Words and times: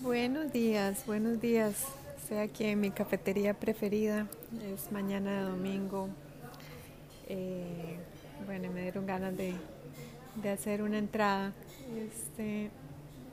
Buenos 0.00 0.52
días, 0.52 1.06
buenos 1.06 1.40
días. 1.40 1.86
Estoy 2.18 2.36
aquí 2.36 2.64
en 2.64 2.80
mi 2.80 2.90
cafetería 2.90 3.54
preferida. 3.54 4.26
Es 4.70 4.92
mañana 4.92 5.38
de 5.38 5.50
domingo. 5.50 6.10
Eh, 7.28 7.96
bueno, 8.44 8.70
me 8.72 8.82
dieron 8.82 9.06
ganas 9.06 9.34
de, 9.34 9.54
hacer 10.52 10.82
una 10.82 10.98
entrada. 10.98 11.54
Este, 11.96 12.70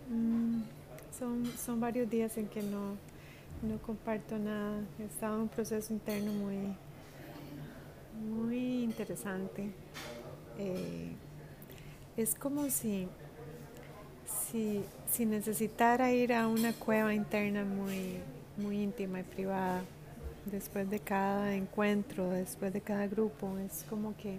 mm, 0.10 0.62
son, 1.20 1.46
son 1.58 1.82
varios 1.82 2.10
días 2.10 2.38
en 2.38 2.48
que 2.48 2.64
no, 2.64 2.96
no 3.62 3.78
comparto 3.86 4.38
nada. 4.40 4.80
He 5.00 5.04
estado 5.04 5.36
en 5.36 5.42
un 5.42 5.50
proceso 5.50 5.92
interno 5.92 6.32
muy, 6.32 6.74
muy 8.26 8.84
interesante. 8.86 9.70
Eh, 10.58 11.12
es 12.16 12.36
como 12.36 12.70
si 12.70 13.10
si, 14.54 15.26
necesitara 15.26 16.12
ir 16.12 16.34
a 16.34 16.48
una 16.48 16.74
cueva 16.74 17.14
interna 17.14 17.66
muy, 17.66 18.18
muy 18.58 18.84
íntima 18.84 19.22
y 19.22 19.24
privada, 19.24 19.82
después 20.46 20.90
de 20.90 21.00
cada 21.00 21.56
encuentro, 21.56 22.30
después 22.30 22.72
de 22.72 22.82
cada 22.82 23.08
grupo, 23.08 23.58
es 23.58 23.84
como 23.90 24.16
que 24.16 24.38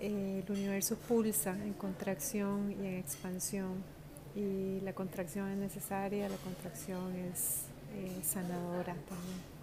eh, 0.00 0.44
el 0.44 0.52
universo 0.52 0.96
pulsa 0.96 1.52
en 1.52 1.72
contracción 1.72 2.70
y 2.72 2.86
en 2.86 2.94
expansión 2.96 3.82
y 4.36 4.80
la 4.80 4.92
contracción 4.92 5.50
es 5.50 5.56
necesaria, 5.56 6.28
la 6.28 6.36
contracción 6.36 7.14
es 7.32 7.64
eh, 7.94 8.20
sanadora 8.22 8.94
también. 9.08 9.58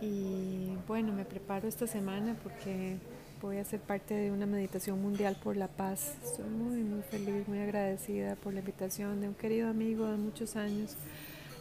Y 0.00 0.76
bueno, 0.86 1.12
me 1.12 1.24
preparo 1.24 1.66
esta 1.66 1.86
semana 1.86 2.36
porque 2.42 2.98
voy 3.40 3.58
a 3.58 3.64
ser 3.64 3.80
parte 3.80 4.14
de 4.14 4.30
una 4.30 4.46
meditación 4.46 5.00
mundial 5.00 5.36
por 5.42 5.56
la 5.56 5.68
paz. 5.68 6.14
Estoy 6.24 6.46
muy, 6.46 6.82
muy 6.82 7.02
feliz, 7.02 7.46
muy 7.48 7.58
agradecida 7.58 8.36
por 8.36 8.52
la 8.54 8.60
invitación 8.60 9.20
de 9.20 9.28
un 9.28 9.34
querido 9.34 9.68
amigo 9.68 10.06
de 10.06 10.16
muchos 10.16 10.56
años, 10.56 10.96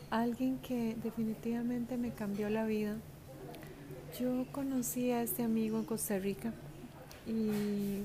alguien 0.09 0.59
que 0.59 0.95
definitivamente 1.03 1.97
me 1.97 2.11
cambió 2.11 2.49
la 2.49 2.65
vida. 2.65 2.97
Yo 4.19 4.45
conocí 4.51 5.11
a 5.11 5.21
este 5.21 5.43
amigo 5.43 5.79
en 5.79 5.85
Costa 5.85 6.19
Rica 6.19 6.53
y 7.25 8.03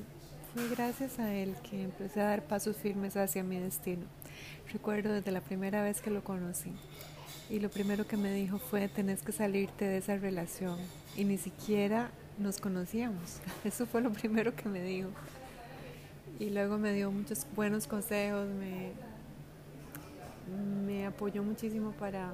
fue 0.54 0.68
gracias 0.70 1.18
a 1.18 1.34
él 1.34 1.54
que 1.68 1.82
empecé 1.82 2.20
a 2.20 2.24
dar 2.24 2.44
pasos 2.44 2.76
firmes 2.76 3.16
hacia 3.16 3.42
mi 3.42 3.58
destino. 3.58 4.06
Recuerdo 4.72 5.12
desde 5.12 5.32
la 5.32 5.40
primera 5.40 5.82
vez 5.82 6.00
que 6.00 6.10
lo 6.10 6.24
conocí 6.24 6.72
y 7.50 7.60
lo 7.60 7.70
primero 7.70 8.06
que 8.06 8.16
me 8.16 8.32
dijo 8.32 8.58
fue 8.58 8.88
tenés 8.88 9.22
que 9.22 9.32
salirte 9.32 9.84
de 9.84 9.98
esa 9.98 10.16
relación 10.16 10.78
y 11.16 11.24
ni 11.24 11.38
siquiera 11.38 12.10
nos 12.38 12.58
conocíamos. 12.60 13.40
Eso 13.64 13.86
fue 13.86 14.00
lo 14.00 14.10
primero 14.10 14.54
que 14.54 14.68
me 14.68 14.82
dijo. 14.82 15.08
Y 16.38 16.50
luego 16.50 16.78
me 16.78 16.92
dio 16.92 17.10
muchos 17.10 17.46
buenos 17.56 17.86
consejos, 17.86 18.48
me, 18.48 18.92
me 20.86 21.06
apoyó 21.06 21.42
muchísimo 21.42 21.90
para, 21.92 22.32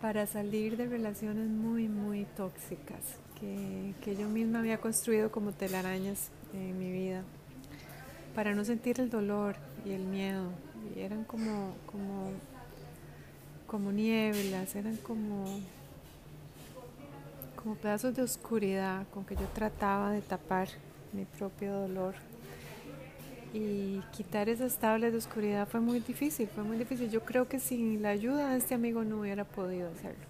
para 0.00 0.26
salir 0.26 0.76
de 0.76 0.86
relaciones 0.86 1.48
muy, 1.48 1.88
muy 1.88 2.26
tóxicas 2.36 3.18
que, 3.40 3.94
que 4.02 4.14
yo 4.14 4.28
misma 4.28 4.60
había 4.60 4.78
construido 4.78 5.32
como 5.32 5.50
telarañas 5.52 6.30
en 6.52 6.78
mi 6.78 6.92
vida, 6.92 7.24
para 8.34 8.54
no 8.54 8.64
sentir 8.64 9.00
el 9.00 9.10
dolor 9.10 9.56
y 9.84 9.90
el 9.90 10.04
miedo. 10.04 10.50
Y 10.94 11.00
eran 11.00 11.24
como, 11.24 11.74
como, 11.86 12.30
como 13.66 13.90
nieblas, 13.90 14.76
eran 14.76 14.96
como 14.98 15.60
como 17.62 17.74
pedazos 17.74 18.14
de 18.14 18.22
oscuridad 18.22 19.06
con 19.12 19.24
que 19.24 19.36
yo 19.36 19.46
trataba 19.54 20.12
de 20.12 20.22
tapar 20.22 20.68
mi 21.12 21.24
propio 21.24 21.72
dolor. 21.72 22.14
Y 23.52 24.00
quitar 24.12 24.48
esas 24.48 24.78
tablas 24.78 25.10
de 25.12 25.18
oscuridad 25.18 25.66
fue 25.68 25.80
muy 25.80 26.00
difícil, 26.00 26.48
fue 26.48 26.62
muy 26.62 26.78
difícil. 26.78 27.10
Yo 27.10 27.24
creo 27.24 27.48
que 27.48 27.58
sin 27.58 28.00
la 28.00 28.10
ayuda 28.10 28.50
de 28.50 28.58
este 28.58 28.74
amigo 28.74 29.04
no 29.04 29.20
hubiera 29.20 29.44
podido 29.44 29.90
hacerlo. 29.90 30.24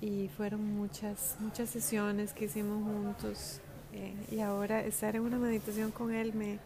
Y 0.00 0.28
fueron 0.36 0.74
muchas, 0.74 1.36
muchas 1.38 1.68
sesiones 1.68 2.32
que 2.32 2.46
hicimos 2.46 2.82
juntos. 2.82 3.60
Eh, 3.92 4.14
y 4.30 4.40
ahora 4.40 4.80
estar 4.80 5.14
en 5.16 5.22
una 5.22 5.38
meditación 5.38 5.90
con 5.90 6.14
él 6.14 6.32
me, 6.32 6.58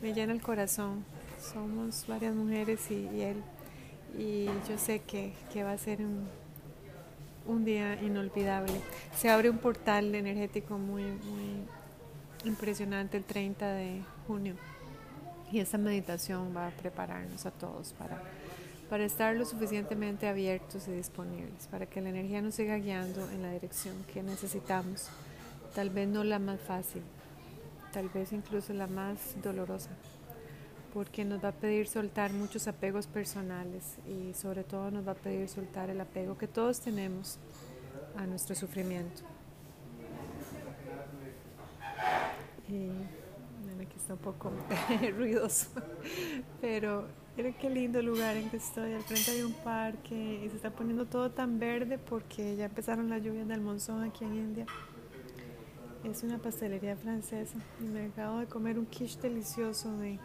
me 0.00 0.14
llena 0.14 0.32
el 0.32 0.40
corazón. 0.40 1.04
Somos 1.40 2.06
varias 2.06 2.34
mujeres 2.34 2.88
y, 2.90 3.08
y 3.08 3.22
él. 3.22 3.42
Y 4.16 4.46
yo 4.68 4.78
sé 4.78 5.00
que, 5.00 5.32
que 5.52 5.64
va 5.64 5.72
a 5.72 5.78
ser 5.78 6.00
un, 6.00 6.28
un 7.48 7.64
día 7.64 8.00
inolvidable. 8.00 8.80
Se 9.16 9.30
abre 9.30 9.50
un 9.50 9.58
portal 9.58 10.14
energético 10.14 10.78
muy, 10.78 11.02
muy 11.02 11.66
impresionante 12.44 13.16
el 13.16 13.24
30 13.24 13.72
de 13.72 14.02
junio 14.26 14.54
y 15.50 15.58
esta 15.58 15.78
meditación 15.78 16.54
va 16.54 16.68
a 16.68 16.70
prepararnos 16.70 17.46
a 17.46 17.50
todos 17.50 17.94
para, 17.94 18.22
para 18.88 19.04
estar 19.04 19.34
lo 19.34 19.46
suficientemente 19.46 20.28
abiertos 20.28 20.86
y 20.88 20.92
disponibles, 20.92 21.66
para 21.68 21.86
que 21.86 22.00
la 22.00 22.10
energía 22.10 22.42
nos 22.42 22.54
siga 22.54 22.76
guiando 22.76 23.28
en 23.30 23.42
la 23.42 23.50
dirección 23.50 23.96
que 24.12 24.22
necesitamos. 24.22 25.08
Tal 25.74 25.90
vez 25.90 26.06
no 26.06 26.22
la 26.22 26.38
más 26.38 26.60
fácil, 26.60 27.02
tal 27.92 28.08
vez 28.10 28.32
incluso 28.32 28.72
la 28.74 28.86
más 28.86 29.40
dolorosa 29.42 29.90
porque 30.92 31.24
nos 31.24 31.42
va 31.42 31.48
a 31.48 31.52
pedir 31.52 31.86
soltar 31.86 32.32
muchos 32.32 32.66
apegos 32.68 33.06
personales 33.06 33.98
y 34.06 34.34
sobre 34.34 34.64
todo 34.64 34.90
nos 34.90 35.06
va 35.06 35.12
a 35.12 35.16
pedir 35.16 35.48
soltar 35.48 35.90
el 35.90 36.00
apego 36.00 36.38
que 36.38 36.46
todos 36.46 36.80
tenemos 36.80 37.38
a 38.16 38.26
nuestro 38.26 38.54
sufrimiento. 38.54 39.22
Y 42.68 42.88
bueno, 43.64 43.82
aquí 43.82 43.96
está 43.96 44.14
un 44.14 44.20
poco 44.20 44.50
ruidoso, 45.16 45.68
pero 46.60 47.06
miren 47.36 47.54
qué 47.54 47.70
lindo 47.70 48.02
lugar 48.02 48.36
en 48.36 48.50
que 48.50 48.56
estoy. 48.58 48.92
Al 48.92 49.02
frente 49.02 49.30
hay 49.30 49.42
un 49.42 49.54
parque 49.54 50.42
y 50.44 50.50
se 50.50 50.56
está 50.56 50.70
poniendo 50.70 51.06
todo 51.06 51.30
tan 51.30 51.58
verde 51.58 51.98
porque 51.98 52.56
ya 52.56 52.66
empezaron 52.66 53.08
las 53.08 53.22
lluvias 53.22 53.48
del 53.48 53.60
monzón 53.60 54.02
aquí 54.02 54.24
en 54.24 54.34
India. 54.34 54.66
Es 56.04 56.22
una 56.22 56.38
pastelería 56.38 56.96
francesa 56.96 57.58
y 57.80 57.84
me 57.84 58.06
acabo 58.06 58.38
de 58.38 58.46
comer 58.46 58.78
un 58.78 58.86
quiche 58.86 59.20
delicioso 59.20 59.96
de 59.98 60.18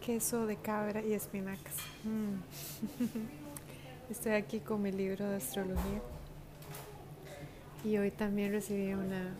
queso 0.00 0.46
de 0.46 0.56
cabra 0.56 1.02
y 1.02 1.12
espinacas. 1.12 1.76
Mm. 2.04 2.40
Estoy 4.10 4.32
aquí 4.32 4.60
con 4.60 4.82
mi 4.82 4.90
libro 4.90 5.28
de 5.28 5.36
astrología 5.36 6.02
y 7.84 7.96
hoy 7.96 8.10
también 8.10 8.52
recibí 8.52 8.92
una, 8.92 9.34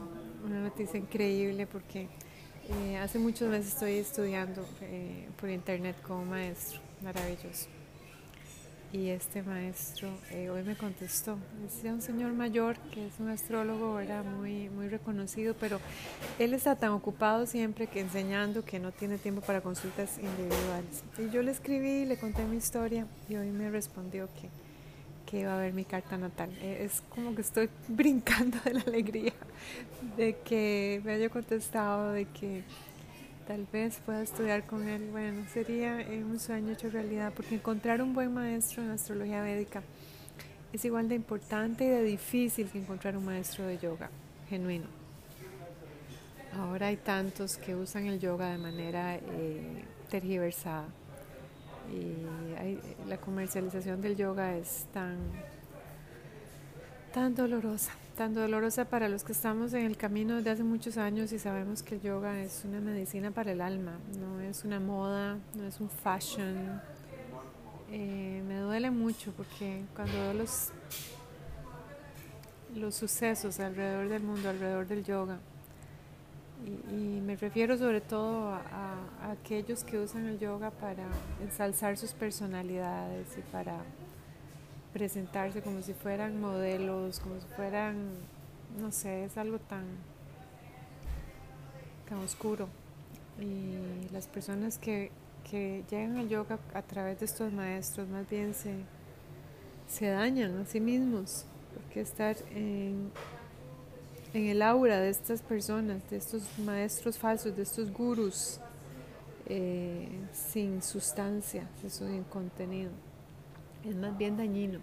noticia 0.44 0.99
increíble 0.99 1.66
porque 1.66 2.09
eh, 2.69 2.97
hace 2.99 3.19
muchos 3.19 3.49
meses 3.49 3.75
estoy 3.75 3.94
estudiando 3.94 4.65
eh, 4.82 5.28
por 5.41 5.50
internet 5.50 5.97
como 6.03 6.25
maestro, 6.25 6.81
maravilloso 7.03 7.80
y 8.93 9.11
este 9.11 9.43
maestro 9.43 10.09
eh, 10.31 10.51
hoy 10.51 10.62
me 10.65 10.77
contestó. 10.77 11.39
Es 11.65 11.84
un 11.84 12.03
señor 12.03 12.33
mayor 12.33 12.77
que 12.93 13.06
es 13.06 13.21
un 13.21 13.28
astrólogo, 13.28 14.01
era 14.01 14.23
muy, 14.23 14.69
muy 14.69 14.89
reconocido, 14.89 15.55
pero 15.59 15.81
él 16.39 16.55
está 16.55 16.75
tan 16.75 16.91
ocupado 16.91 17.47
siempre 17.47 17.87
que 17.87 18.00
enseñando 18.00 18.65
que 18.65 18.81
no 18.81 18.91
tiene 18.91 19.19
tiempo 19.19 19.43
para 19.43 19.61
consultas 19.61 20.19
individuales. 20.19 21.05
Y 21.19 21.31
yo 21.31 21.43
le 21.43 21.53
escribí, 21.53 22.05
le 22.05 22.17
conté 22.17 22.45
mi 22.45 22.56
historia 22.56 23.06
y 23.29 23.37
hoy 23.37 23.50
me 23.50 23.71
respondió 23.71 24.29
que, 24.41 24.49
que 25.25 25.41
iba 25.41 25.55
a 25.55 25.61
ver 25.61 25.73
mi 25.73 25.84
carta 25.84 26.19
natal. 26.19 26.50
Eh, 26.61 26.84
es 26.84 27.03
como 27.11 27.34
que 27.37 27.43
estoy 27.43 27.69
brincando 27.89 28.59
de 28.65 28.75
la 28.75 28.83
alegría 28.83 29.34
de 30.17 30.37
que 30.39 31.00
me 31.05 31.12
haya 31.12 31.29
contestado, 31.29 32.11
de 32.11 32.25
que 32.25 32.65
tal 33.47 33.67
vez 33.73 34.01
pueda 34.05 34.23
estudiar 34.23 34.65
con 34.65 34.89
él. 34.89 35.09
Bueno, 35.11 35.45
sería 35.53 36.01
eh, 36.01 36.25
un 36.25 36.39
sueño 36.39 36.73
hecho 36.73 36.91
realidad, 36.91 37.33
porque 37.34 37.55
encontrar 37.55 38.03
un 38.03 38.15
buen 38.15 38.33
maestro 38.33 38.83
en 38.83 38.91
astrología 38.91 39.43
védica 39.43 39.83
es 40.73 40.84
igual 40.84 41.09
de 41.09 41.17
importante 41.17 41.84
y 41.84 41.89
de 41.89 42.03
difícil 42.03 42.69
que 42.69 42.79
encontrar 42.79 43.17
un 43.17 43.25
maestro 43.25 43.67
de 43.67 43.79
yoga 43.79 44.11
genuino. 44.49 44.87
Ahora 46.56 46.88
hay 46.88 46.97
tantos 46.97 47.56
que 47.56 47.75
usan 47.75 48.06
el 48.06 48.19
yoga 48.19 48.50
de 48.50 48.59
manera 48.59 49.17
eh, 49.17 49.85
tergiversada 50.09 50.87
y 51.93 53.09
la 53.09 53.17
comercialización 53.19 54.00
del 54.00 54.17
yoga 54.17 54.56
es 54.56 54.87
tan, 54.93 55.19
tan 57.12 57.35
dolorosa 57.35 57.93
tan 58.21 58.35
dolorosa 58.35 58.85
para 58.85 59.09
los 59.09 59.25
que 59.25 59.33
estamos 59.33 59.73
en 59.73 59.87
el 59.87 59.97
camino 59.97 60.37
desde 60.37 60.51
hace 60.51 60.62
muchos 60.62 60.99
años 60.99 61.33
y 61.33 61.39
sabemos 61.39 61.83
que 61.83 61.95
el 61.95 62.03
yoga 62.03 62.39
es 62.43 62.67
una 62.67 62.79
medicina 62.79 63.31
para 63.31 63.53
el 63.53 63.62
alma, 63.62 63.99
no 64.19 64.43
es 64.43 64.62
una 64.62 64.79
moda, 64.79 65.39
no 65.55 65.65
es 65.67 65.81
un 65.81 65.89
fashion. 65.89 66.83
Eh, 67.91 68.43
me 68.47 68.59
duele 68.59 68.91
mucho 68.91 69.33
porque 69.33 69.85
cuando 69.97 70.12
veo 70.12 70.35
los, 70.35 70.69
los 72.75 72.95
sucesos 72.95 73.59
alrededor 73.59 74.11
del 74.11 74.23
mundo, 74.23 74.51
alrededor 74.51 74.87
del 74.87 75.03
yoga, 75.03 75.39
y, 76.91 77.23
me 77.23 77.37
refiero 77.37 77.79
sobre 77.79 78.03
todo 78.03 78.51
a 78.51 79.31
aquellos 79.31 79.83
que 79.83 79.99
usan 79.99 80.27
el 80.27 80.39
yoga 80.39 80.71
para 80.71 81.07
ensalzar 81.43 81.97
sus 81.97 82.12
personalidades 82.12 83.29
y 83.39 83.41
para 83.51 83.79
presentarse 84.92 85.62
como 85.62 85.82
si 85.82 85.94
fueran 85.94 86.40
modelos, 86.40 87.20
como 87.20 87.40
si 87.40 87.46
fueran, 87.56 87.96
no 88.78 88.90
sé, 88.92 89.25
es 89.25 89.37
algo 89.37 89.58
tan, 89.58 89.84
tan 92.08 92.19
oscuro. 92.19 92.69
Y 93.40 94.12
las 94.12 94.26
personas 94.26 94.78
que 94.78 95.10
que 95.50 95.84
llegan 95.90 96.16
al 96.16 96.28
yoga 96.28 96.58
a 96.75 96.82
través 96.82 97.19
de 97.19 97.26
estos 97.26 97.52
maestros 97.52 98.08
más 98.08 98.28
bien 98.28 98.54
se, 98.54 98.75
se 99.88 100.06
dañan 100.06 100.58
a 100.58 100.66
sí 100.66 100.81
mismos, 100.81 101.44
porque 101.75 102.00
estar 102.00 102.37
en, 102.54 103.10
en 104.34 104.46
el 104.46 104.62
aura 104.62 105.00
de 105.00 105.10
estas 105.10 105.42
personas, 105.42 106.08
de 106.10 106.16
estos 106.16 106.42
maestros 106.58 107.19
falsos, 107.19 107.56
de 107.56 107.62
estos 107.62 107.92
gurus 107.92 108.60
eh, 109.46 110.08
sin 110.32 110.82
sustancia, 110.82 111.66
sin 111.88 112.22
contenido, 112.25 112.90
es 113.85 113.97
más 113.97 114.17
bien 114.17 114.37
dañino. 114.37 114.81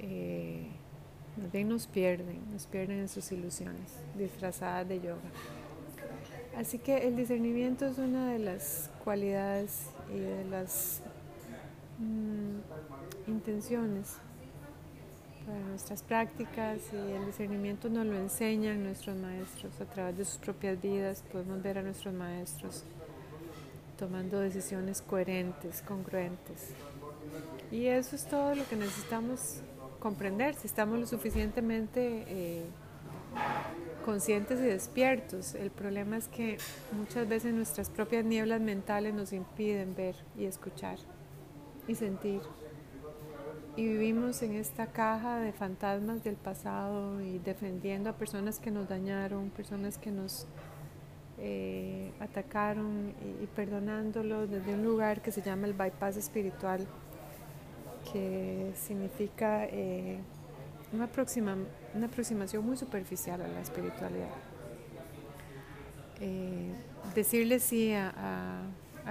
Eh, 0.00 0.66
más 1.36 1.52
bien 1.52 1.68
nos 1.68 1.86
pierden, 1.86 2.40
nos 2.52 2.66
pierden 2.66 3.00
en 3.00 3.08
sus 3.08 3.30
ilusiones 3.32 3.96
disfrazadas 4.16 4.88
de 4.88 5.00
yoga. 5.00 5.30
Así 6.56 6.78
que 6.78 7.06
el 7.06 7.16
discernimiento 7.16 7.86
es 7.86 7.98
una 7.98 8.32
de 8.32 8.38
las 8.40 8.90
cualidades 9.04 9.90
y 10.12 10.18
de 10.18 10.44
las 10.46 11.02
mm, 11.98 13.30
intenciones 13.30 14.16
para 15.46 15.60
nuestras 15.60 16.02
prácticas 16.02 16.80
y 16.92 17.12
el 17.12 17.26
discernimiento 17.26 17.88
nos 17.88 18.04
lo 18.04 18.18
enseñan 18.18 18.82
nuestros 18.82 19.16
maestros 19.16 19.80
a 19.80 19.84
través 19.84 20.18
de 20.18 20.24
sus 20.24 20.38
propias 20.38 20.80
vidas. 20.82 21.24
Podemos 21.32 21.62
ver 21.62 21.78
a 21.78 21.82
nuestros 21.82 22.12
maestros 22.12 22.84
tomando 23.96 24.40
decisiones 24.40 25.00
coherentes, 25.00 25.82
congruentes. 25.82 26.74
Y 27.70 27.86
eso 27.86 28.16
es 28.16 28.26
todo 28.26 28.54
lo 28.54 28.66
que 28.66 28.76
necesitamos 28.76 29.62
comprender, 29.98 30.54
si 30.54 30.66
estamos 30.66 30.98
lo 30.98 31.06
suficientemente 31.06 32.24
eh, 32.26 32.64
conscientes 34.04 34.60
y 34.60 34.64
despiertos. 34.64 35.54
El 35.54 35.70
problema 35.70 36.16
es 36.16 36.28
que 36.28 36.56
muchas 36.92 37.28
veces 37.28 37.52
nuestras 37.52 37.90
propias 37.90 38.24
nieblas 38.24 38.60
mentales 38.60 39.14
nos 39.14 39.32
impiden 39.32 39.94
ver 39.94 40.14
y 40.36 40.46
escuchar 40.46 40.98
y 41.86 41.94
sentir. 41.94 42.40
Y 43.76 43.86
vivimos 43.86 44.42
en 44.42 44.54
esta 44.54 44.86
caja 44.88 45.38
de 45.38 45.52
fantasmas 45.52 46.24
del 46.24 46.36
pasado 46.36 47.20
y 47.20 47.38
defendiendo 47.38 48.10
a 48.10 48.14
personas 48.14 48.58
que 48.58 48.70
nos 48.70 48.88
dañaron, 48.88 49.50
personas 49.50 49.98
que 49.98 50.10
nos 50.10 50.48
eh, 51.38 52.10
atacaron 52.18 53.14
y, 53.40 53.46
perdonándolos 53.46 54.50
desde 54.50 54.74
un 54.74 54.82
lugar 54.82 55.22
que 55.22 55.30
se 55.30 55.42
llama 55.42 55.68
el 55.68 55.74
bypass 55.74 56.16
espiritual, 56.16 56.84
que 58.12 58.72
significa 58.74 59.64
eh, 59.66 60.18
una, 60.92 61.08
una 61.94 62.06
aproximación 62.06 62.64
muy 62.64 62.76
superficial 62.76 63.40
a 63.42 63.48
la 63.48 63.60
espiritualidad. 63.60 64.28
Eh, 66.20 66.72
decirle 67.14 67.60
sí 67.60 67.92
a, 67.94 68.62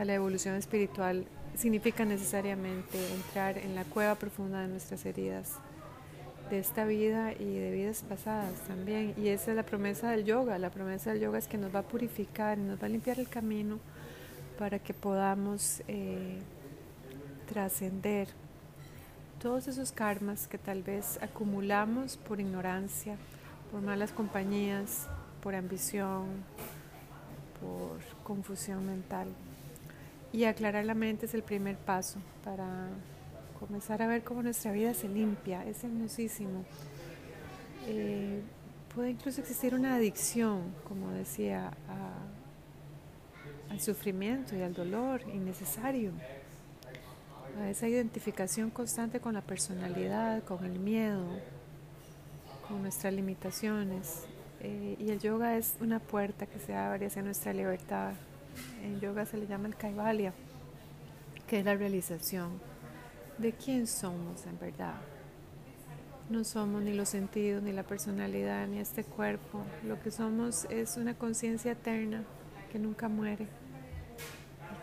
la 0.03 0.13
evolución 0.13 0.55
espiritual 0.55 1.25
significa 1.55 2.05
necesariamente 2.05 2.99
entrar 3.13 3.57
en 3.57 3.73
la 3.73 3.83
cueva 3.83 4.15
profunda 4.15 4.61
de 4.61 4.67
nuestras 4.67 5.05
heridas, 5.05 5.55
de 6.51 6.59
esta 6.59 6.85
vida 6.85 7.33
y 7.33 7.57
de 7.57 7.71
vidas 7.71 8.03
pasadas 8.07 8.53
también. 8.67 9.15
Y 9.17 9.29
esa 9.29 9.51
es 9.51 9.57
la 9.57 9.63
promesa 9.63 10.11
del 10.11 10.23
yoga. 10.23 10.59
La 10.59 10.69
promesa 10.69 11.11
del 11.11 11.21
yoga 11.21 11.39
es 11.39 11.47
que 11.47 11.57
nos 11.57 11.73
va 11.73 11.79
a 11.79 11.83
purificar, 11.83 12.57
nos 12.57 12.81
va 12.81 12.85
a 12.85 12.89
limpiar 12.89 13.19
el 13.19 13.27
camino 13.27 13.79
para 14.59 14.77
que 14.77 14.93
podamos 14.93 15.81
eh, 15.87 16.37
trascender 17.47 18.27
todos 19.39 19.67
esos 19.67 19.91
karmas 19.91 20.47
que 20.47 20.57
tal 20.57 20.83
vez 20.83 21.19
acumulamos 21.21 22.17
por 22.17 22.39
ignorancia, 22.39 23.17
por 23.71 23.81
malas 23.81 24.11
compañías, 24.11 25.07
por 25.41 25.55
ambición, 25.55 26.25
por 27.61 27.99
confusión 28.23 28.85
mental. 28.85 29.27
Y 30.33 30.45
aclarar 30.45 30.85
la 30.85 30.93
mente 30.93 31.27
es 31.27 31.33
el 31.33 31.43
primer 31.43 31.77
paso 31.77 32.19
para 32.43 32.87
comenzar 33.59 34.01
a 34.01 34.07
ver 34.07 34.23
cómo 34.23 34.43
nuestra 34.43 34.71
vida 34.71 34.93
se 34.93 35.07
limpia, 35.07 35.65
es 35.65 35.83
hermosísimo. 35.83 36.65
Eh, 37.87 38.41
puede 38.93 39.11
incluso 39.11 39.41
existir 39.41 39.73
una 39.73 39.95
adicción, 39.95 40.73
como 40.87 41.11
decía, 41.11 41.71
al 43.69 43.79
sufrimiento 43.79 44.55
y 44.55 44.61
al 44.61 44.73
dolor 44.73 45.21
innecesario 45.33 46.11
a 47.59 47.69
esa 47.69 47.87
identificación 47.87 48.69
constante 48.69 49.19
con 49.19 49.33
la 49.33 49.41
personalidad, 49.41 50.43
con 50.43 50.63
el 50.65 50.79
miedo, 50.79 51.25
con 52.67 52.81
nuestras 52.81 53.13
limitaciones. 53.13 54.25
Eh, 54.61 54.95
y 54.99 55.09
el 55.09 55.19
yoga 55.19 55.57
es 55.57 55.75
una 55.79 55.99
puerta 55.99 56.45
que 56.45 56.59
se 56.59 56.75
abre 56.75 57.07
hacia 57.07 57.21
nuestra 57.21 57.53
libertad. 57.53 58.13
En 58.83 58.99
yoga 58.99 59.25
se 59.25 59.37
le 59.37 59.47
llama 59.47 59.67
el 59.67 59.75
kaivalya, 59.75 60.33
que 61.47 61.59
es 61.59 61.65
la 61.65 61.75
realización 61.75 62.59
de 63.37 63.53
quién 63.53 63.87
somos 63.87 64.45
en 64.45 64.59
verdad. 64.59 64.95
No 66.29 66.43
somos 66.43 66.81
ni 66.81 66.93
los 66.93 67.09
sentidos, 67.09 67.63
ni 67.63 67.71
la 67.71 67.83
personalidad, 67.83 68.67
ni 68.67 68.79
este 68.79 69.03
cuerpo. 69.03 69.63
Lo 69.83 70.01
que 70.01 70.11
somos 70.11 70.65
es 70.69 70.97
una 70.97 71.13
conciencia 71.13 71.71
eterna 71.71 72.23
que 72.71 72.79
nunca 72.79 73.07
muere 73.07 73.47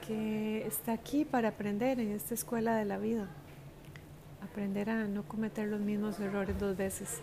que 0.06 0.66
está 0.66 0.92
aquí 0.92 1.24
para 1.24 1.48
aprender 1.48 1.98
en 2.00 2.10
esta 2.10 2.34
escuela 2.34 2.76
de 2.76 2.84
la 2.84 2.98
vida. 2.98 3.28
Aprender 4.42 4.90
a 4.90 5.04
no 5.04 5.22
cometer 5.22 5.68
los 5.68 5.80
mismos 5.80 6.20
errores 6.20 6.58
dos 6.58 6.76
veces. 6.76 7.20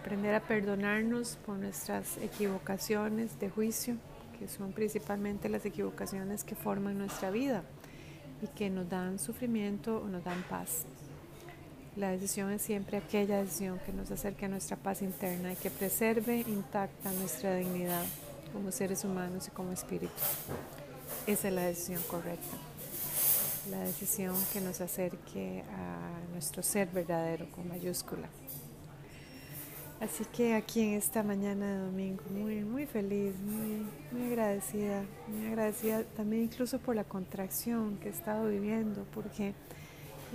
Aprender 0.00 0.34
a 0.34 0.40
perdonarnos 0.40 1.36
por 1.46 1.56
nuestras 1.56 2.18
equivocaciones 2.18 3.38
de 3.38 3.50
juicio, 3.50 3.96
que 4.38 4.48
son 4.48 4.72
principalmente 4.72 5.48
las 5.48 5.64
equivocaciones 5.64 6.44
que 6.44 6.54
forman 6.54 6.98
nuestra 6.98 7.30
vida 7.30 7.62
y 8.42 8.46
que 8.48 8.70
nos 8.70 8.88
dan 8.88 9.18
sufrimiento 9.18 9.98
o 9.98 10.08
nos 10.08 10.24
dan 10.24 10.42
paz. 10.48 10.84
La 11.96 12.10
decisión 12.10 12.50
es 12.50 12.62
siempre 12.62 12.98
aquella 12.98 13.38
decisión 13.38 13.80
que 13.84 13.92
nos 13.92 14.10
acerque 14.10 14.46
a 14.46 14.48
nuestra 14.48 14.76
paz 14.76 15.02
interna 15.02 15.52
y 15.52 15.56
que 15.56 15.70
preserve 15.70 16.44
intacta 16.46 17.12
nuestra 17.12 17.56
dignidad 17.56 18.04
como 18.52 18.70
seres 18.70 19.04
humanos 19.04 19.48
y 19.48 19.50
como 19.50 19.72
espíritus. 19.72 20.22
Esa 21.26 21.48
es 21.48 21.54
la 21.54 21.62
decisión 21.62 22.02
correcta. 22.08 22.56
La 23.70 23.80
decisión 23.80 24.34
que 24.52 24.60
nos 24.60 24.80
acerque 24.80 25.64
a 25.70 26.32
nuestro 26.32 26.62
ser 26.62 26.88
verdadero 26.88 27.50
con 27.50 27.68
mayúscula. 27.68 28.28
Así 30.00 30.24
que 30.24 30.54
aquí 30.54 30.80
en 30.80 30.94
esta 30.94 31.22
mañana 31.22 31.66
de 31.66 31.78
domingo, 31.78 32.22
muy, 32.30 32.64
muy 32.64 32.86
feliz, 32.86 33.34
muy, 33.40 33.86
muy 34.10 34.28
agradecida, 34.28 35.04
muy 35.28 35.48
agradecida 35.48 36.04
también 36.16 36.44
incluso 36.44 36.78
por 36.78 36.96
la 36.96 37.04
contracción 37.04 37.98
que 37.98 38.08
he 38.08 38.10
estado 38.10 38.48
viviendo, 38.48 39.04
porque 39.12 39.52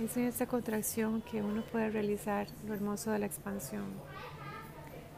es 0.00 0.16
en 0.16 0.26
esta 0.26 0.46
contracción 0.46 1.20
que 1.20 1.42
uno 1.42 1.64
puede 1.72 1.90
realizar 1.90 2.46
lo 2.64 2.74
hermoso 2.74 3.10
de 3.10 3.18
la 3.18 3.26
expansión. 3.26 3.86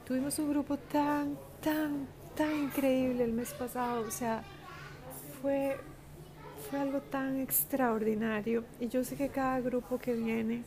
Tuvimos 0.07 0.39
un 0.39 0.49
grupo 0.49 0.79
tan, 0.79 1.37
tan, 1.61 2.09
tan 2.35 2.57
increíble 2.57 3.25
el 3.25 3.35
mes 3.35 3.53
pasado, 3.53 4.01
o 4.01 4.11
sea, 4.11 4.43
fue, 5.41 5.77
fue 6.69 6.81
algo 6.81 7.01
tan 7.01 7.39
extraordinario 7.41 8.65
y 8.81 8.89
yo 8.89 9.05
sé 9.05 9.17
que 9.17 9.29
cada 9.29 9.61
grupo 9.61 9.99
que 9.99 10.15
viene 10.15 10.63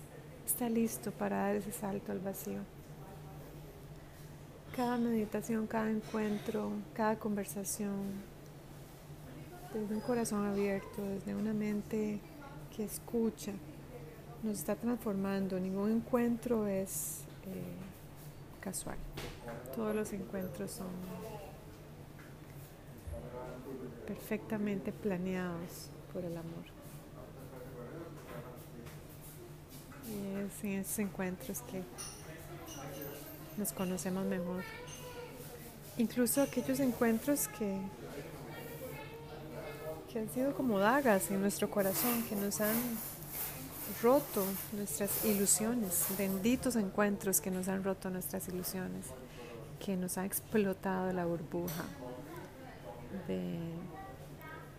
está 0.46 0.70
listo 0.70 1.12
para 1.12 1.38
dar 1.38 1.56
ese 1.56 1.72
salto 1.72 2.12
al 2.12 2.20
vacío. 2.20 2.60
Cada 4.76 4.98
meditación, 4.98 5.68
cada 5.68 5.90
encuentro, 5.90 6.72
cada 6.94 7.18
conversación, 7.18 8.32
desde 9.74 9.96
un 9.96 10.02
corazón 10.02 10.46
abierto, 10.46 11.02
desde 11.02 11.36
una 11.36 11.54
mente 11.54 12.20
que 12.76 12.86
escucha, 12.86 13.52
nos 14.44 14.58
está 14.58 14.76
transformando. 14.76 15.60
Ningún 15.60 15.92
encuentro 15.92 16.68
es 16.68 17.24
eh, 17.46 18.62
casual. 18.62 18.98
Todos 19.76 19.94
los 19.94 20.14
encuentros 20.14 20.72
son 20.72 20.88
perfectamente 24.14 24.92
planeados 24.92 25.90
por 26.12 26.26
el 26.26 26.36
amor. 26.36 26.66
Y 30.06 30.40
es 30.40 30.64
en 30.64 30.80
esos 30.80 31.00
encuentros 31.00 31.62
que 31.62 31.82
nos 33.58 33.72
conocemos 33.72 34.26
mejor. 34.26 34.64
Incluso 35.98 36.42
aquellos 36.42 36.82
encuentros 36.82 37.48
que, 37.48 37.80
que 40.12 40.20
han 40.20 40.30
sido 40.30 40.54
como 40.56 40.78
dagas 40.80 41.32
en 41.32 41.40
nuestro 41.40 41.70
corazón, 41.70 42.24
que 42.24 42.36
nos 42.36 42.60
han 42.60 42.76
roto 44.04 44.44
nuestras 44.74 45.24
ilusiones, 45.24 46.06
benditos 46.18 46.76
encuentros 46.76 47.40
que 47.40 47.52
nos 47.52 47.70
han 47.70 47.84
roto 47.84 48.10
nuestras 48.10 48.48
ilusiones, 48.50 49.06
que 49.80 49.96
nos 49.96 50.18
han 50.18 50.26
explotado 50.26 51.14
la 51.14 51.26
burbuja 51.26 51.86
de 53.28 53.58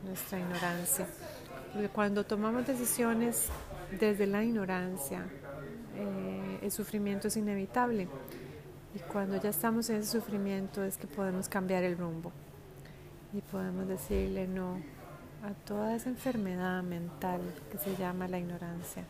nuestra 0.05 0.39
ignorancia. 0.39 1.07
Porque 1.73 1.89
cuando 1.89 2.25
tomamos 2.25 2.67
decisiones 2.67 3.49
desde 3.99 4.27
la 4.27 4.43
ignorancia, 4.43 5.27
eh, 5.97 6.59
el 6.63 6.71
sufrimiento 6.71 7.29
es 7.29 7.37
inevitable. 7.37 8.09
Y 8.95 8.99
cuando 8.99 9.41
ya 9.41 9.51
estamos 9.51 9.89
en 9.91 9.97
ese 9.97 10.11
sufrimiento 10.11 10.85
es 10.85 10.99
que 10.99 11.07
podemos 11.07 11.49
cambiar 11.49 11.83
el 11.83 11.97
rumbo 11.97 12.31
y 13.33 13.41
podemos 13.41 13.89
decirle 13.89 14.47
no 14.47 14.77
a 15.43 15.55
toda 15.67 15.97
esa 15.97 16.11
enfermedad 16.11 16.83
mental 16.83 17.41
que 17.71 17.79
se 17.79 17.97
llama 17.97 18.29
la 18.29 18.39
ignorancia. 18.39 19.05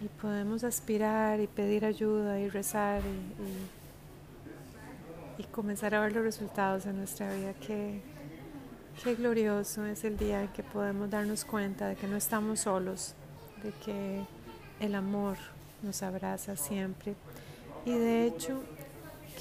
Y 0.00 0.08
podemos 0.08 0.64
aspirar 0.64 1.38
y 1.40 1.46
pedir 1.46 1.84
ayuda 1.84 2.40
y 2.40 2.48
rezar 2.48 3.02
y, 3.02 5.42
y, 5.42 5.44
comenzar 5.46 5.94
a 5.94 6.00
ver 6.00 6.12
los 6.12 6.24
resultados 6.24 6.86
en 6.86 6.96
nuestra 6.96 7.32
vida. 7.32 7.54
Qué, 7.54 8.02
qué 9.02 9.14
glorioso 9.14 9.86
es 9.86 10.04
el 10.04 10.16
día 10.16 10.42
en 10.42 10.48
que 10.48 10.62
podemos 10.62 11.10
darnos 11.10 11.44
cuenta 11.44 11.88
de 11.88 11.96
que 11.96 12.06
no 12.06 12.16
estamos 12.16 12.60
solos, 12.60 13.14
de 13.62 13.72
que 13.84 14.24
el 14.80 14.94
amor 14.94 15.36
nos 15.82 16.02
abraza 16.02 16.56
siempre. 16.56 17.14
Y 17.84 17.92
de 17.92 18.26
hecho, 18.26 18.60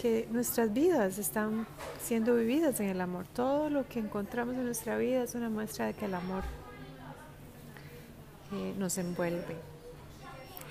que 0.02 0.28
nuestras 0.32 0.74
vidas 0.74 1.18
están 1.18 1.68
siendo 2.02 2.36
vividas 2.36 2.80
en 2.80 2.88
el 2.88 3.02
amor. 3.02 3.26
Todo 3.34 3.70
lo 3.70 3.88
que 3.88 4.00
encontramos 4.00 4.56
en 4.56 4.66
nuestra 4.66 4.98
vida 4.98 5.24
es 5.24 5.36
una 5.36 5.50
muestra 5.50 5.88
de 5.88 5.94
que 5.94 6.06
el 6.06 6.14
amor 6.14 6.44
eh, 8.54 8.74
nos 8.78 8.98
envuelve. 8.98 9.56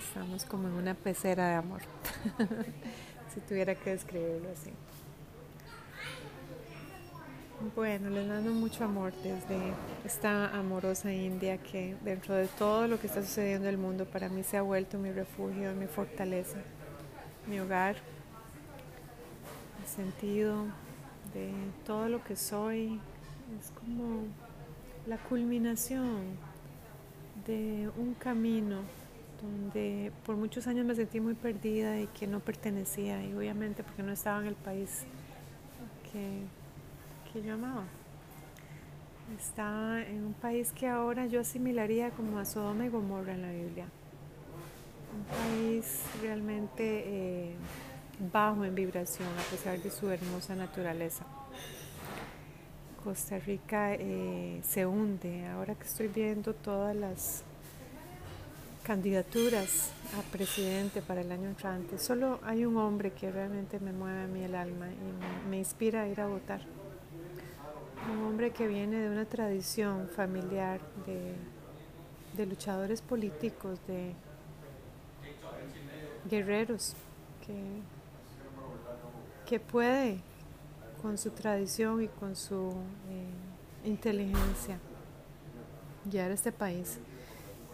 Estamos 0.09 0.45
como 0.45 0.69
en 0.69 0.75
una 0.75 0.95
pecera 0.95 1.49
de 1.51 1.55
amor, 1.55 1.83
si 3.35 3.41
tuviera 3.41 3.75
que 3.75 3.91
describirlo 3.91 4.49
así. 4.51 4.73
Bueno, 7.61 8.09
les 8.09 8.27
mando 8.27 8.53
mucho 8.53 8.85
amor 8.85 9.13
desde 9.23 9.59
esta 10.03 10.49
amorosa 10.59 11.13
India 11.13 11.59
que 11.59 11.95
dentro 12.03 12.35
de 12.35 12.47
todo 12.47 12.89
lo 12.89 12.99
que 12.99 13.07
está 13.07 13.21
sucediendo 13.21 13.69
en 13.69 13.75
el 13.75 13.79
mundo 13.79 14.07
para 14.07 14.31
mí 14.31 14.43
se 14.43 14.57
ha 14.57 14.63
vuelto 14.63 14.97
mi 14.97 15.13
refugio, 15.13 15.75
mi 15.75 15.87
fortaleza, 15.87 16.57
mi 17.47 17.61
hogar, 17.61 17.97
el 19.79 19.87
sentido 19.87 20.65
de 21.35 21.53
todo 21.85 22.09
lo 22.09 22.25
que 22.25 22.35
soy. 22.35 22.99
Es 23.61 23.71
como 23.73 24.23
la 25.07 25.19
culminación 25.19 26.39
de 27.47 27.91
un 27.99 28.15
camino 28.15 28.79
donde 29.43 30.13
por 30.25 30.37
muchos 30.37 30.67
años 30.67 30.87
me 30.87 30.95
sentí 30.95 31.21
muy 31.21 31.35
perdida 31.35 32.01
y 32.01 32.07
que 32.07 32.27
no 32.27 32.41
pertenecía 32.41 33.23
y 33.23 33.35
obviamente 33.35 33.83
porque 33.83 34.03
no 34.03 34.13
estaba 34.13 34.41
en 34.41 34.47
el 34.47 34.55
país 34.55 35.05
que 36.11 36.47
que 37.33 37.43
yo 37.43 37.55
amaba. 37.55 37.85
Está 39.39 40.03
en 40.07 40.25
un 40.25 40.35
país 40.35 40.73
que 40.73 40.89
ahora 40.89 41.27
yo 41.27 41.41
asimilaría 41.41 42.11
como 42.11 42.39
a 42.39 42.45
Sodoma 42.45 42.87
y 42.87 42.89
Gomorra 42.89 43.33
en 43.33 43.43
la 43.43 43.53
Biblia. 43.53 43.87
Un 45.15 45.25
país 45.25 46.03
realmente 46.21 47.05
eh, 47.07 47.55
bajo 48.33 48.65
en 48.65 48.75
vibración 48.75 49.29
a 49.29 49.51
pesar 49.51 49.79
de 49.79 49.91
su 49.91 50.11
hermosa 50.11 50.57
naturaleza. 50.57 51.25
Costa 53.05 53.39
Rica 53.39 53.95
eh, 53.95 54.61
se 54.67 54.85
hunde 54.85 55.47
ahora 55.47 55.75
que 55.75 55.85
estoy 55.85 56.09
viendo 56.09 56.55
todas 56.55 56.95
las 56.95 57.45
candidaturas 58.83 59.93
a 60.19 60.23
presidente 60.33 61.01
para 61.01 61.21
el 61.21 61.31
año 61.31 61.49
entrante. 61.49 61.99
Solo 61.99 62.41
hay 62.43 62.65
un 62.65 62.77
hombre 62.77 63.13
que 63.13 63.31
realmente 63.31 63.79
me 63.79 63.93
mueve 63.93 64.23
a 64.23 64.27
mí 64.27 64.43
el 64.43 64.55
alma 64.55 64.89
y 64.89 65.49
me 65.49 65.59
inspira 65.59 66.03
a 66.03 66.09
ir 66.09 66.21
a 66.21 66.27
votar 66.27 66.80
un 68.11 68.25
hombre 68.25 68.51
que 68.51 68.67
viene 68.67 68.99
de 68.99 69.09
una 69.09 69.25
tradición 69.25 70.09
familiar 70.09 70.81
de, 71.07 71.37
luchadores 72.47 73.03
políticos, 73.03 73.79
de 73.87 74.15
guerreros, 76.29 76.95
que, 77.47 77.55
que 79.47 79.61
puede 79.61 80.21
con 81.03 81.19
su 81.19 81.31
tradición 81.31 82.03
y 82.03 82.09
con 82.09 82.35
su 82.35 82.73
eh, 83.11 83.89
inteligencia 83.89 84.79
guiar 86.05 86.31
este 86.31 86.53
país. 86.53 86.99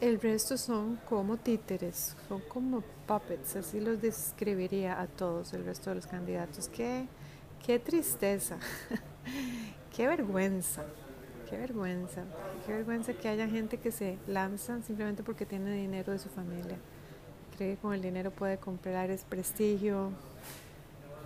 El 0.00 0.20
resto 0.20 0.58
son 0.58 0.96
como 1.08 1.36
títeres, 1.36 2.16
son 2.28 2.40
como 2.42 2.82
puppets, 3.06 3.56
así 3.56 3.80
los 3.80 4.00
describiría 4.02 5.00
a 5.00 5.06
todos 5.06 5.54
el 5.54 5.64
resto 5.64 5.90
de 5.90 5.96
los 5.96 6.06
candidatos. 6.06 6.68
Qué, 6.68 7.06
qué 7.64 7.78
tristeza 7.78 8.58
Qué 9.96 10.06
vergüenza, 10.06 10.84
qué 11.48 11.56
vergüenza, 11.56 12.24
qué 12.66 12.72
vergüenza 12.74 13.14
que 13.14 13.28
haya 13.28 13.48
gente 13.48 13.78
que 13.78 13.90
se 13.90 14.18
lanza 14.26 14.82
simplemente 14.82 15.22
porque 15.22 15.46
tiene 15.46 15.72
dinero 15.72 16.12
de 16.12 16.18
su 16.18 16.28
familia. 16.28 16.76
Cree 17.56 17.76
que 17.76 17.80
con 17.80 17.94
el 17.94 18.02
dinero 18.02 18.30
puede 18.30 18.58
comprar 18.58 19.08
el 19.08 19.18
prestigio, 19.20 20.10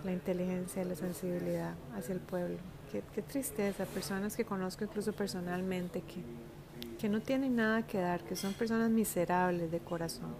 la 0.05 0.13
inteligencia, 0.13 0.85
la 0.85 0.95
sensibilidad 0.95 1.75
hacia 1.97 2.13
el 2.13 2.21
pueblo. 2.21 2.59
Qué, 2.93 3.03
qué 3.13 3.23
tristeza, 3.23 3.87
personas 3.87 4.37
que 4.37 4.45
conozco 4.45 4.85
incluso 4.85 5.13
personalmente 5.13 6.03
que, 6.03 6.23
que 6.97 7.09
no 7.09 7.21
tienen 7.21 7.57
nada 7.57 7.85
que 7.85 7.99
dar, 7.99 8.23
que 8.23 8.37
son 8.37 8.53
personas 8.53 8.89
miserables 8.89 9.73
de 9.73 9.81
corazón. 9.81 10.33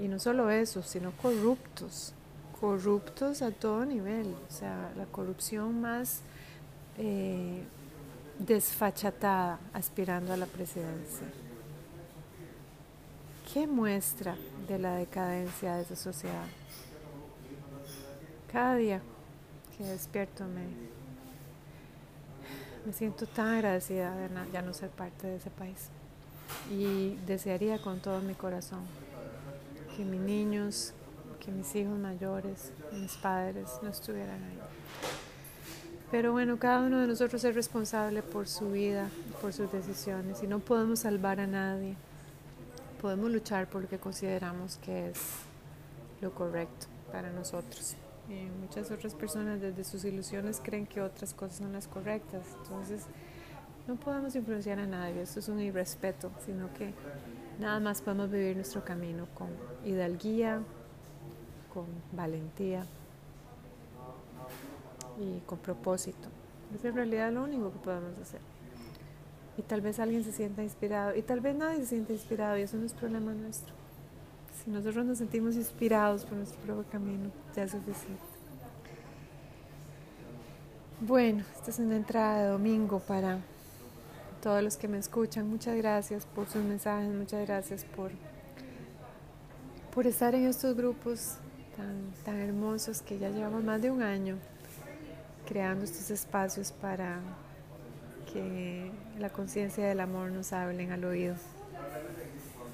Y 0.00 0.08
no 0.08 0.18
solo 0.18 0.50
eso, 0.50 0.82
sino 0.82 1.12
corruptos, 1.12 2.14
corruptos 2.60 3.42
a 3.42 3.52
todo 3.52 3.84
nivel, 3.84 4.34
o 4.48 4.50
sea, 4.50 4.92
la 4.96 5.06
corrupción 5.06 5.80
más 5.80 6.22
eh, 7.04 7.64
desfachatada 8.38 9.58
aspirando 9.72 10.32
a 10.32 10.36
la 10.36 10.46
presidencia. 10.46 11.26
¿Qué 13.52 13.66
muestra 13.66 14.36
de 14.68 14.78
la 14.78 14.94
decadencia 14.94 15.74
de 15.74 15.82
esa 15.82 15.96
sociedad? 15.96 16.46
Cada 18.52 18.76
día 18.76 19.02
que 19.76 19.82
despierto 19.82 20.44
me, 20.44 20.62
me 22.86 22.92
siento 22.92 23.26
tan 23.26 23.48
agradecida 23.48 24.14
de 24.14 24.28
ya 24.52 24.62
no 24.62 24.72
ser 24.72 24.90
parte 24.90 25.26
de 25.26 25.36
ese 25.36 25.50
país. 25.50 25.88
Y 26.70 27.16
desearía 27.26 27.82
con 27.82 27.98
todo 27.98 28.20
mi 28.20 28.34
corazón 28.34 28.82
que 29.96 30.04
mis 30.04 30.20
niños, 30.20 30.92
que 31.44 31.50
mis 31.50 31.74
hijos 31.74 31.98
mayores, 31.98 32.70
mis 32.92 33.16
padres 33.16 33.70
no 33.82 33.90
estuvieran 33.90 34.40
ahí. 34.44 34.60
Pero 36.12 36.32
bueno, 36.32 36.58
cada 36.58 36.82
uno 36.82 37.00
de 37.00 37.06
nosotros 37.06 37.42
es 37.42 37.54
responsable 37.54 38.22
por 38.22 38.46
su 38.46 38.70
vida, 38.70 39.08
por 39.40 39.54
sus 39.54 39.72
decisiones 39.72 40.42
y 40.42 40.46
no 40.46 40.58
podemos 40.58 40.98
salvar 41.00 41.40
a 41.40 41.46
nadie. 41.46 41.94
Podemos 43.00 43.30
luchar 43.30 43.66
por 43.66 43.80
lo 43.80 43.88
que 43.88 43.96
consideramos 43.96 44.76
que 44.76 45.08
es 45.08 45.18
lo 46.20 46.30
correcto 46.34 46.86
para 47.10 47.30
nosotros. 47.30 47.96
Y 48.28 48.44
muchas 48.60 48.90
otras 48.90 49.14
personas 49.14 49.62
desde 49.62 49.84
sus 49.84 50.04
ilusiones 50.04 50.60
creen 50.62 50.86
que 50.86 51.00
otras 51.00 51.32
cosas 51.32 51.56
son 51.56 51.72
las 51.72 51.88
correctas. 51.88 52.42
Entonces, 52.62 53.04
no 53.88 53.96
podemos 53.96 54.36
influenciar 54.36 54.80
a 54.80 54.86
nadie. 54.86 55.22
Esto 55.22 55.40
es 55.40 55.48
un 55.48 55.60
irrespeto, 55.60 56.30
sino 56.44 56.70
que 56.74 56.92
nada 57.58 57.80
más 57.80 58.02
podemos 58.02 58.30
vivir 58.30 58.54
nuestro 58.54 58.84
camino 58.84 59.28
con 59.34 59.48
hidalguía, 59.82 60.60
con 61.72 61.86
valentía 62.12 62.84
y 65.18 65.40
con 65.46 65.58
propósito. 65.58 66.28
Es 66.74 66.84
en 66.84 66.94
realidad 66.94 67.32
lo 67.32 67.44
único 67.44 67.72
que 67.72 67.78
podemos 67.78 68.18
hacer. 68.18 68.40
Y 69.58 69.62
tal 69.62 69.82
vez 69.82 69.98
alguien 69.98 70.24
se 70.24 70.32
sienta 70.32 70.62
inspirado 70.62 71.14
y 71.14 71.22
tal 71.22 71.40
vez 71.40 71.54
nadie 71.54 71.78
se 71.78 71.86
sienta 71.86 72.12
inspirado 72.12 72.56
y 72.56 72.62
eso 72.62 72.76
no 72.76 72.86
es 72.86 72.94
problema 72.94 73.32
nuestro. 73.32 73.74
Si 74.64 74.70
nosotros 74.70 75.04
nos 75.04 75.18
sentimos 75.18 75.56
inspirados 75.56 76.24
por 76.24 76.38
nuestro 76.38 76.58
propio 76.60 76.84
camino, 76.90 77.30
ya 77.54 77.64
es 77.64 77.72
suficiente. 77.72 78.22
Bueno, 81.00 81.44
esta 81.56 81.70
es 81.70 81.78
una 81.80 81.96
entrada 81.96 82.42
de 82.42 82.48
domingo 82.48 83.00
para 83.00 83.40
todos 84.40 84.62
los 84.62 84.76
que 84.76 84.88
me 84.88 84.98
escuchan. 84.98 85.48
Muchas 85.48 85.76
gracias 85.76 86.24
por 86.24 86.48
sus 86.48 86.62
mensajes, 86.62 87.12
muchas 87.12 87.46
gracias 87.46 87.84
por, 87.84 88.12
por 89.92 90.06
estar 90.06 90.34
en 90.34 90.46
estos 90.46 90.76
grupos 90.76 91.34
tan, 91.76 92.12
tan 92.24 92.36
hermosos 92.36 93.02
que 93.02 93.18
ya 93.18 93.30
llevamos 93.30 93.64
más 93.64 93.82
de 93.82 93.90
un 93.90 94.02
año 94.02 94.38
creando 95.52 95.84
estos 95.84 96.10
espacios 96.10 96.72
para 96.72 97.20
que 98.32 98.90
la 99.18 99.28
conciencia 99.28 99.86
del 99.86 100.00
amor 100.00 100.30
nos 100.30 100.50
hablen 100.54 100.92
al 100.92 101.04
oído. 101.04 101.34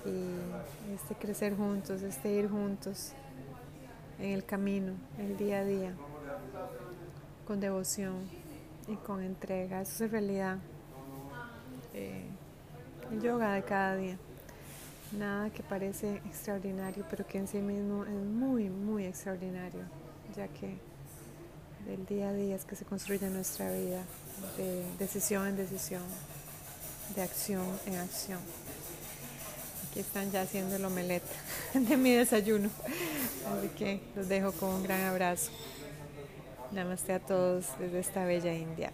Y 0.07 0.95
este 0.95 1.17
crecer 1.17 1.57
juntos, 1.57 2.03
este 2.03 2.31
ir 2.31 2.49
juntos 2.49 3.15
en 4.21 4.31
el 4.31 4.45
camino, 4.45 4.93
el 5.19 5.37
día 5.37 5.59
a 5.59 5.65
día, 5.65 5.93
con 7.49 7.59
devoción 7.59 8.29
y 8.87 8.95
con 8.95 9.25
entrega. 9.25 9.81
Eso 9.83 10.05
es 10.05 10.13
realidad 10.13 10.59
eh, 11.95 12.27
el 13.11 13.21
yoga 13.21 13.55
de 13.55 13.65
cada 13.65 13.97
día. 13.97 14.19
Nada 15.19 15.51
que 15.51 15.65
parece 15.65 16.19
extraordinario, 16.27 17.05
pero 17.11 17.27
que 17.27 17.39
en 17.39 17.49
sí 17.49 17.59
mismo 17.59 18.05
es 18.05 18.25
muy, 18.25 18.71
muy 18.71 19.05
extraordinario, 19.05 19.83
ya 20.37 20.47
que 20.47 20.79
del 21.87 22.07
día 22.07 22.29
a 22.29 22.33
día 22.33 22.57
es 22.57 22.65
que 22.65 22.77
se 22.77 22.85
construye 22.85 23.29
nuestra 23.31 23.71
vida, 23.71 24.03
de 24.57 24.85
decisión 24.99 25.47
en 25.47 25.57
decisión, 25.57 26.03
de 27.15 27.23
acción 27.23 27.65
en 27.87 27.97
acción. 27.97 28.41
Aquí 29.89 30.01
están 30.01 30.31
ya 30.31 30.43
haciendo 30.43 30.77
el 30.77 30.85
omelette 30.85 31.25
de 31.75 31.97
mi 31.97 32.13
desayuno, 32.13 32.71
así 33.47 33.69
que 33.77 34.01
los 34.15 34.29
dejo 34.29 34.53
con 34.53 34.71
un 34.71 34.83
gran 34.83 35.03
abrazo. 35.03 35.51
Namaste 36.73 37.15
a 37.15 37.21
todos 37.21 37.67
desde 37.79 38.01
esta 38.01 38.25
bella 38.25 38.53
India. 38.53 38.93